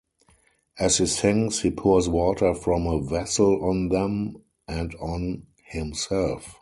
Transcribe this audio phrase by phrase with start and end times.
[0.79, 6.59] As he sings he pours water from a vessel on them and on himself.